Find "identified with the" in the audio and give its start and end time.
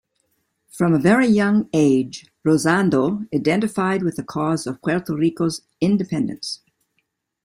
3.35-4.23